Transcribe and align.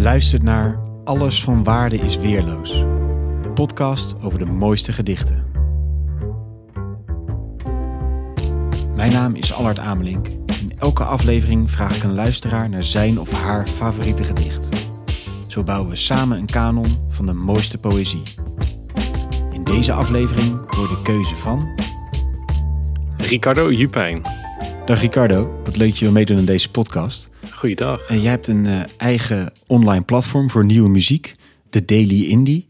Je 0.00 0.06
luistert 0.06 0.42
naar 0.42 0.80
Alles 1.04 1.42
van 1.42 1.64
Waarde 1.64 1.96
is 1.96 2.16
Weerloos. 2.16 2.70
De 3.42 3.50
podcast 3.54 4.14
over 4.20 4.38
de 4.38 4.44
mooiste 4.44 4.92
gedichten. 4.92 5.44
Mijn 8.94 9.12
naam 9.12 9.34
is 9.34 9.52
Allard 9.52 9.78
Amelink. 9.78 10.26
In 10.60 10.72
elke 10.78 11.04
aflevering 11.04 11.70
vraag 11.70 11.96
ik 11.96 12.02
een 12.02 12.14
luisteraar 12.14 12.68
naar 12.68 12.84
zijn 12.84 13.20
of 13.20 13.32
haar 13.32 13.66
favoriete 13.66 14.24
gedicht. 14.24 14.68
Zo 15.48 15.64
bouwen 15.64 15.90
we 15.90 15.96
samen 15.96 16.38
een 16.38 16.46
kanon 16.46 16.96
van 17.10 17.26
de 17.26 17.32
mooiste 17.32 17.78
poëzie. 17.78 18.22
In 19.52 19.64
deze 19.64 19.92
aflevering 19.92 20.74
hoor 20.74 20.88
de 20.88 21.00
keuze 21.02 21.36
van... 21.36 21.68
Ricardo 23.16 23.72
Jupijn. 23.72 24.22
Dag 24.86 25.00
Ricardo, 25.00 25.60
wat 25.64 25.76
leuk 25.76 25.88
dat 25.88 25.98
je 25.98 26.04
wil 26.04 26.14
meedoen 26.14 26.38
aan 26.38 26.44
deze 26.44 26.70
podcast. 26.70 27.30
Goeiedag. 27.60 28.02
En 28.06 28.20
jij 28.20 28.30
hebt 28.30 28.46
een 28.46 28.66
eh, 28.66 28.80
eigen 28.96 29.52
online 29.66 30.04
platform 30.04 30.50
voor 30.50 30.64
nieuwe 30.64 30.88
muziek, 30.88 31.34
de 31.70 31.84
Daily 31.84 32.24
Indie. 32.24 32.66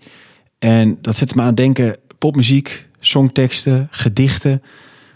En 0.58 0.98
dat 1.00 1.16
zet 1.16 1.34
me 1.34 1.40
aan 1.40 1.46
het 1.46 1.56
denken, 1.56 1.96
popmuziek, 2.18 2.88
songteksten, 3.00 3.88
gedichten. 3.90 4.62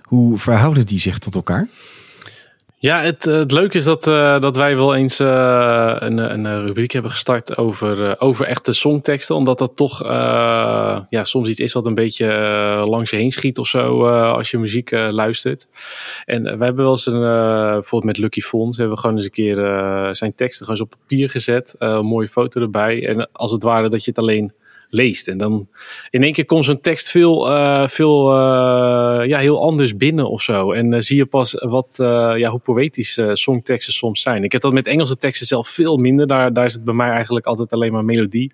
Hoe 0.02 0.38
verhouden 0.38 0.86
die 0.86 0.98
zich 0.98 1.18
tot 1.18 1.34
elkaar? 1.34 1.68
Ja, 2.84 3.00
het, 3.00 3.24
het 3.24 3.52
leuke 3.52 3.76
is 3.76 3.84
dat, 3.84 4.06
uh, 4.06 4.40
dat 4.40 4.56
wij 4.56 4.76
wel 4.76 4.94
eens 4.94 5.20
uh, 5.20 5.96
een, 5.98 6.18
een 6.18 6.64
rubriek 6.64 6.92
hebben 6.92 7.10
gestart 7.10 7.56
over, 7.56 8.20
over 8.20 8.46
echte 8.46 8.72
songteksten. 8.72 9.34
Omdat 9.34 9.58
dat 9.58 9.76
toch 9.76 10.02
ja, 11.08 11.24
soms 11.24 11.48
iets 11.48 11.60
is 11.60 11.72
wat 11.72 11.86
een 11.86 11.94
beetje 11.94 12.26
langs 12.86 13.10
je 13.10 13.16
heen 13.16 13.30
schiet 13.30 13.58
of 13.58 13.66
zo 13.66 14.06
als 14.08 14.50
je 14.50 14.58
muziek 14.58 14.90
luistert. 14.90 15.68
En 16.24 16.42
we 16.42 16.64
hebben 16.64 16.84
wel 16.84 16.90
eens 16.90 17.06
een, 17.06 17.20
bijvoorbeeld 17.20 18.04
met 18.04 18.18
Lucky 18.18 18.40
Fons, 18.40 18.76
hebben 18.76 18.94
we 18.94 19.00
gewoon 19.00 19.16
eens 19.16 19.24
een 19.24 19.30
keer 19.30 19.56
zijn 20.14 20.34
teksten 20.34 20.66
gewoon 20.66 20.80
eens 20.80 20.92
op 20.92 21.00
papier 21.00 21.30
gezet. 21.30 21.74
een 21.78 22.06
mooie 22.06 22.28
foto 22.28 22.60
erbij. 22.60 23.08
En 23.08 23.28
als 23.32 23.52
het 23.52 23.62
ware 23.62 23.88
dat 23.88 24.04
je 24.04 24.10
het 24.10 24.18
alleen 24.18 24.52
leest. 24.94 25.28
En 25.28 25.38
dan 25.38 25.68
in 26.10 26.22
één 26.22 26.32
keer 26.32 26.44
komt 26.44 26.64
zo'n 26.64 26.80
tekst 26.80 27.10
veel, 27.10 27.50
uh, 27.50 27.86
veel 27.86 28.30
uh, 28.30 29.26
ja, 29.26 29.38
heel 29.38 29.60
anders 29.60 29.96
binnen 29.96 30.30
of 30.30 30.42
zo. 30.42 30.72
En 30.72 30.92
uh, 30.92 31.00
zie 31.00 31.16
je 31.16 31.26
pas 31.26 31.52
wat, 31.52 31.94
ja, 32.36 32.50
hoe 32.50 32.60
poëtisch 32.60 33.18
songteksten 33.32 33.92
soms 33.92 34.22
zijn. 34.22 34.44
Ik 34.44 34.52
heb 34.52 34.60
dat 34.60 34.72
met 34.72 34.86
Engelse 34.86 35.16
teksten 35.16 35.46
zelf 35.46 35.68
veel 35.68 35.96
minder. 35.96 36.26
Daar, 36.26 36.52
daar 36.52 36.64
is 36.64 36.72
het 36.72 36.84
bij 36.84 36.94
mij 36.94 37.10
eigenlijk 37.10 37.46
altijd 37.46 37.72
alleen 37.72 37.92
maar 37.92 38.04
melodie. 38.04 38.52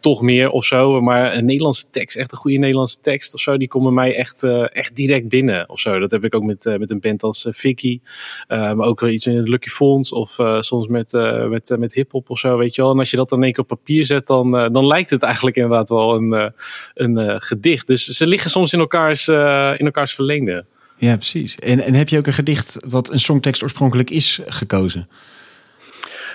toch 0.00 0.22
meer 0.22 0.50
of 0.50 0.64
zo. 0.64 1.00
Maar 1.00 1.34
een 1.34 1.44
Nederlandse 1.44 1.84
tekst, 1.90 2.16
echt 2.16 2.32
een 2.32 2.38
goede 2.38 2.58
Nederlandse 2.58 3.00
tekst 3.00 3.34
of 3.34 3.40
zo, 3.40 3.56
die 3.56 3.68
komt 3.68 3.84
bij 3.84 3.92
mij 3.92 4.16
echt, 4.16 4.42
echt 4.72 4.96
direct 4.96 5.28
binnen 5.28 5.68
of 5.68 5.80
zo. 5.80 5.98
Dat 5.98 6.10
heb 6.10 6.24
ik 6.24 6.34
ook 6.34 6.42
met, 6.42 6.64
met 6.78 6.90
een 6.90 7.00
band 7.00 7.22
als 7.22 7.46
Vicky. 7.50 8.00
maar 8.48 8.86
ook 8.86 9.00
wel 9.00 9.10
iets 9.10 9.26
in 9.26 9.36
het 9.36 9.48
Lucky 9.48 9.68
Fonds 9.68 10.12
of 10.12 10.38
soms 10.60 10.86
met, 10.86 11.12
met, 11.48 11.76
met 11.78 11.94
hip-hop 11.94 12.30
of 12.30 12.38
zo, 12.38 12.56
weet 12.56 12.74
je 12.74 12.82
wel. 12.82 12.90
En 12.90 12.98
als 12.98 13.10
je 13.10 13.16
dat 13.16 13.28
dan 13.28 13.38
in 13.38 13.44
één 13.44 13.52
keer 13.52 13.62
op 13.62 13.68
papier 13.68 14.04
zet, 14.04 14.26
dan, 14.26 14.50
dan 14.50 14.86
lijkt 14.86 15.10
het 15.10 15.22
eigenlijk 15.22 15.53
inderdaad 15.56 15.88
wel 15.88 16.14
een, 16.14 16.52
een 16.94 17.26
uh, 17.26 17.34
gedicht. 17.38 17.86
Dus 17.86 18.04
ze 18.04 18.26
liggen 18.26 18.50
soms 18.50 18.72
in 18.72 18.78
elkaars, 18.78 19.28
uh, 19.28 19.72
in 19.76 19.84
elkaars 19.84 20.14
verlengde. 20.14 20.64
Ja, 20.96 21.16
precies. 21.16 21.54
En, 21.58 21.80
en 21.80 21.94
heb 21.94 22.08
je 22.08 22.18
ook 22.18 22.26
een 22.26 22.32
gedicht 22.32 22.78
wat 22.88 23.10
een 23.10 23.20
songtekst 23.20 23.62
oorspronkelijk 23.62 24.10
is 24.10 24.40
gekozen? 24.46 25.08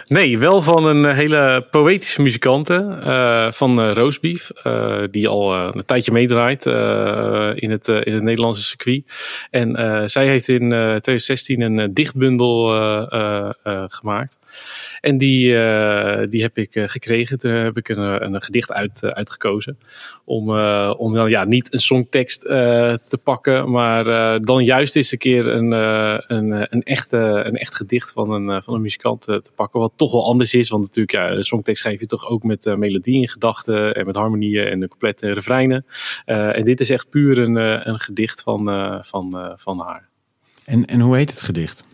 Nee, 0.10 0.38
wel 0.38 0.62
van 0.62 0.86
een 0.86 1.06
hele 1.06 1.68
poëtische 1.72 2.22
muzikante 2.22 3.00
uh, 3.06 3.52
van 3.52 3.80
uh, 3.80 3.92
Roosbeef, 3.94 4.52
die 5.12 5.28
al 5.28 5.56
een 5.58 5.86
tijdje 5.86 6.12
meedraait 6.12 6.66
in, 7.56 7.72
het, 7.72 7.88
in 7.88 8.14
het 8.14 8.24
Nederlandse 8.24 8.64
circuit. 8.64 9.04
En 9.50 9.76
zij 10.10 10.28
heeft 10.28 10.48
in 10.48 10.70
2016 10.70 11.62
een 11.62 11.94
dichtbundel 11.94 12.66
gemaakt. 13.88 14.38
En 15.02 15.18
die, 15.18 15.46
die 16.28 16.42
heb 16.42 16.58
ik 16.58 16.70
gekregen. 16.73 17.40
Toen 17.40 17.52
heb 17.52 17.78
ik 17.78 17.90
een, 17.90 18.34
een 18.34 18.42
gedicht 18.42 18.72
uit, 18.72 19.04
uitgekozen. 19.04 19.80
Om, 20.26 20.50
om 20.98 21.14
dan 21.14 21.30
ja, 21.30 21.44
niet 21.44 21.73
een 21.73 21.80
songtekst 21.80 22.42
te 22.42 23.20
pakken, 23.23 23.72
maar 23.72 24.04
dan 24.42 24.64
juist 24.64 24.95
eens 24.95 25.12
een 25.12 25.17
keer 25.17 25.48
een, 25.48 25.72
een, 25.72 26.67
een, 26.70 26.83
echte, 26.83 27.17
een 27.17 27.56
echt 27.56 27.76
gedicht 27.76 28.12
van 28.12 28.32
een, 28.32 28.64
van 28.64 28.73
een 28.73 28.82
muzikant 28.82 29.22
te 29.22 29.52
pakken. 29.56 29.80
Wat 29.80 29.98
toch 29.99 30.11
wel 30.11 30.26
anders 30.26 30.54
is. 30.54 30.70
Want 30.70 30.83
natuurlijk, 30.83 31.11
ja, 31.11 31.36
de 31.36 31.43
songtekst 31.43 31.82
schrijf 31.82 31.99
je 31.99 32.05
toch 32.05 32.27
ook 32.27 32.43
met 32.43 32.65
uh, 32.65 32.76
melodie 32.76 33.21
in 33.21 33.27
gedachten 33.27 33.95
en 33.95 34.05
met 34.05 34.15
harmonieën 34.15 34.67
en 34.67 34.80
de 34.80 34.87
complete 34.87 35.33
refreinen. 35.33 35.86
Uh, 36.26 36.58
en 36.58 36.65
dit 36.65 36.80
is 36.80 36.89
echt 36.89 37.10
puur 37.10 37.37
een, 37.37 37.55
uh, 37.55 37.80
een 37.83 37.99
gedicht 37.99 38.42
van, 38.42 38.64
van, 39.05 39.54
van 39.55 39.80
haar. 39.80 40.09
En, 40.65 40.86
en 40.86 40.99
hoe 40.99 41.15
heet 41.15 41.30
het 41.30 41.42
gedicht? 41.42 41.86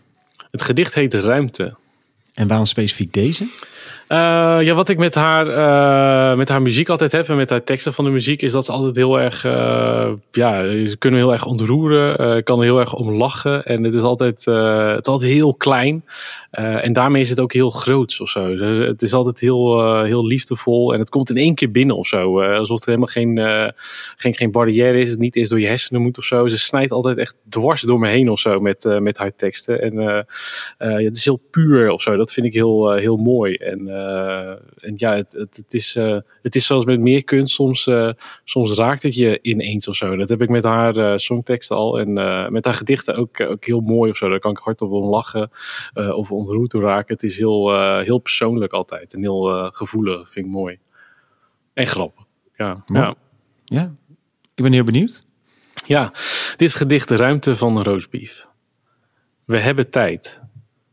Het 0.50 0.62
gedicht 0.62 0.94
heet 0.94 1.14
Ruimte. 1.14 1.76
En 2.36 2.48
waarom 2.48 2.66
specifiek 2.66 3.12
deze? 3.12 3.48
Uh, 4.08 4.58
ja, 4.62 4.74
wat 4.74 4.88
ik 4.88 4.98
met 4.98 5.14
haar, 5.14 5.46
uh, 5.46 6.36
met 6.36 6.48
haar 6.48 6.62
muziek 6.62 6.88
altijd 6.88 7.12
heb 7.12 7.28
en 7.28 7.36
met 7.36 7.50
haar 7.50 7.64
teksten 7.64 7.92
van 7.92 8.04
de 8.04 8.10
muziek, 8.10 8.42
is 8.42 8.52
dat 8.52 8.64
ze 8.64 8.72
altijd 8.72 8.96
heel 8.96 9.20
erg, 9.20 9.44
uh, 9.44 10.12
ja, 10.30 10.62
ze 10.88 10.96
kunnen 10.98 11.20
heel 11.20 11.32
erg 11.32 11.46
ontroeren, 11.46 12.44
kan 12.44 12.58
er 12.58 12.64
heel 12.64 12.80
erg 12.80 12.94
om 12.94 13.10
lachen. 13.10 13.64
En 13.64 13.84
het 13.84 13.94
is 13.94 14.02
altijd, 14.02 14.44
het 14.44 15.06
is 15.06 15.12
altijd 15.12 15.30
heel 15.30 15.54
klein. 15.54 16.04
en 16.50 16.92
daarmee 16.92 17.22
is 17.22 17.28
het 17.28 17.40
ook 17.40 17.52
heel 17.52 17.70
groots 17.70 18.20
of 18.20 18.28
zo. 18.28 18.56
Het 18.80 19.02
is 19.02 19.12
altijd 19.12 19.40
heel, 19.40 20.02
heel 20.02 20.26
liefdevol 20.26 20.92
en 20.92 20.98
het 20.98 21.08
komt 21.08 21.30
in 21.30 21.36
één 21.36 21.54
keer 21.54 21.70
binnen 21.70 21.96
of 21.96 22.06
zo. 22.06 22.42
alsof 22.42 22.80
er 22.80 22.86
helemaal 22.86 23.08
geen, 23.08 23.38
geen, 24.16 24.34
geen 24.34 24.50
barrière 24.50 25.00
is, 25.00 25.10
het 25.10 25.18
niet 25.18 25.36
eens 25.36 25.48
door 25.48 25.60
je 25.60 25.66
hersenen 25.66 26.02
moet 26.02 26.18
of 26.18 26.24
zo. 26.24 26.48
Ze 26.48 26.58
snijdt 26.58 26.92
altijd 26.92 27.18
echt 27.18 27.34
dwars 27.48 27.80
door 27.80 27.98
me 27.98 28.08
heen 28.08 28.30
of 28.30 28.40
zo 28.40 28.60
met, 28.60 28.98
met 29.00 29.18
haar 29.18 29.34
teksten. 29.36 29.82
En 29.82 29.94
ja, 30.78 30.96
het 31.04 31.16
is 31.16 31.24
heel 31.24 31.42
puur 31.50 31.90
of 31.90 32.02
zo. 32.02 32.16
Dat 32.16 32.25
vind 32.32 32.46
ik 32.46 32.52
heel, 32.52 32.92
heel 32.92 33.16
mooi. 33.16 33.54
En 33.54 33.86
uh, 33.86 34.50
en 34.50 34.94
ja, 34.94 35.14
het, 35.14 35.32
het, 35.32 35.56
het 35.56 35.74
is, 35.74 35.96
uh, 35.96 36.18
het 36.42 36.54
is 36.54 36.66
zoals 36.66 36.84
met 36.84 37.00
meer 37.00 37.24
kunst. 37.24 37.54
Soms, 37.54 37.90
soms 38.44 38.72
raakt 38.72 39.02
het 39.02 39.14
je 39.14 39.38
ineens 39.42 39.88
of 39.88 39.96
zo. 39.96 40.16
Dat 40.16 40.28
heb 40.28 40.42
ik 40.42 40.48
met 40.48 40.64
haar 40.64 41.20
songteksten 41.20 41.76
al. 41.76 41.98
En 41.98 42.12
met 42.52 42.64
haar 42.64 42.74
gedichten 42.74 43.16
ook, 43.16 43.40
ook 43.40 43.64
heel 43.64 43.80
mooi 43.80 44.10
of 44.10 44.16
zo. 44.16 44.28
Daar 44.28 44.38
kan 44.38 44.50
ik 44.50 44.58
hardop 44.58 44.90
om 44.90 45.08
lachen 45.08 45.50
of 45.94 46.32
ontroerd 46.32 46.70
door 46.70 46.82
raken. 46.82 47.14
Het 47.14 47.22
is 47.22 47.38
heel, 47.38 47.98
heel 48.00 48.18
persoonlijk 48.18 48.72
altijd. 48.72 49.14
En 49.14 49.20
heel 49.20 49.70
gevoelig. 49.72 50.30
Vind 50.30 50.46
ik 50.46 50.52
mooi. 50.52 50.78
En 51.74 51.86
grappig. 51.86 52.24
Ja. 52.56 52.84
ja. 52.86 53.14
ja. 53.64 53.94
Ik 54.54 54.62
ben 54.62 54.72
heel 54.72 54.84
benieuwd. 54.84 55.26
Ja, 55.86 56.12
dit 56.56 56.68
is 56.68 56.74
gedicht 56.74 57.08
De 57.08 57.16
Ruimte 57.16 57.56
van 57.56 57.82
Roosbief. 57.82 58.46
We 59.44 59.58
hebben 59.58 59.90
tijd. 59.90 60.40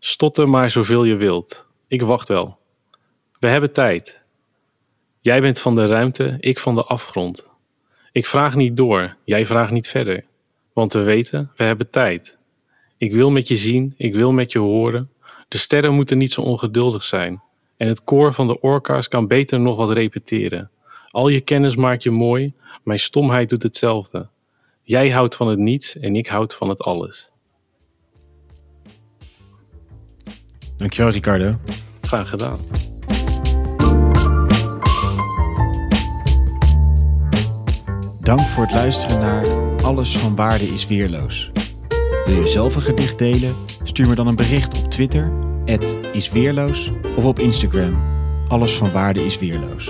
Stotter 0.06 0.50
maar 0.50 0.69
zoveel 0.69 1.03
je 1.03 1.16
wilt. 1.16 1.66
Ik 1.88 2.02
wacht 2.02 2.28
wel. 2.28 2.58
We 3.40 3.47
hebben 3.47 3.72
tijd. 3.72 4.22
Jij 5.19 5.41
bent 5.41 5.59
van 5.59 5.75
de 5.75 5.86
ruimte, 5.86 6.38
ik 6.40 6.59
van 6.59 6.75
de 6.75 6.84
afgrond. 6.84 7.47
Ik 8.12 8.25
vraag 8.25 8.56
niet 8.56 8.78
door, 8.78 9.16
jij 9.24 9.46
vraagt 9.46 9.72
niet 9.72 9.88
verder. 9.88 10.25
Want 10.74 10.94
we 10.94 11.02
weten, 11.02 11.52
we 11.56 11.64
hebben 11.64 11.90
tijd. 11.90 12.38
Ik 12.97 13.14
wil 13.14 13.31
met 13.31 13.47
je 13.47 13.58
zien, 13.58 13.94
ik 13.97 14.16
wil 14.16 14.31
met 14.31 14.52
je 14.52 14.59
horen. 14.59 15.09
De 15.47 15.58
sterren 15.58 15.94
moeten 15.94 16.18
niet 16.18 16.31
zo 16.31 16.41
ongeduldig 16.41 17.03
zijn. 17.03 17.41
En 17.78 17.88
het 17.88 18.03
koor 18.03 18.34
van 18.34 18.47
de 18.47 18.62
orka's 18.62 19.08
kan 19.08 19.28
beter 19.28 19.59
nog 19.59 19.75
wat 19.75 19.91
repeteren. 19.91 20.72
Al 21.09 21.28
je 21.28 21.41
kennis 21.41 21.75
maakt 21.75 22.03
je 22.03 22.12
mooi, 22.12 22.53
mijn 22.84 23.00
stomheid 23.00 23.50
doet 23.50 23.64
hetzelfde. 23.64 24.28
Jij 24.81 25.09
houdt 25.09 25.35
van 25.35 25.47
het 25.47 25.59
niets 25.59 25.97
en 25.97 26.16
ik 26.16 26.28
houd 26.28 26.56
van 26.56 26.70
het 26.70 26.81
alles. 26.81 27.31
Dankjewel, 30.84 31.12
Ricardo. 31.12 31.56
Graag 32.02 32.30
gedaan. 32.30 32.58
Dank 38.20 38.40
voor 38.40 38.64
het 38.64 38.74
luisteren 38.74 39.20
naar 39.20 39.46
Alles 39.82 40.18
van 40.18 40.36
Waarde 40.36 40.66
is 40.66 40.88
Weerloos. 40.88 41.52
Wil 42.26 42.40
je 42.40 42.48
zelf 42.48 42.76
een 42.76 42.82
gedicht 42.82 43.18
delen? 43.18 43.56
Stuur 43.84 44.08
me 44.08 44.16
dan 44.16 44.28
een 44.28 44.36
bericht 44.36 44.78
op 44.78 44.92
Twitter, 44.92 45.32
isweerloos, 46.14 46.91
of 47.16 47.24
op 47.24 47.40
Instagram, 47.40 48.02
Alles 48.47 48.78
van 48.78 48.91
Waarde 48.91 49.26
is 49.26 49.40
Weerloos. 49.40 49.90